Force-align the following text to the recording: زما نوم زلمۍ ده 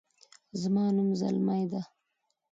زما 0.61 0.85
نوم 0.95 1.09
زلمۍ 1.21 1.63
ده 1.71 1.81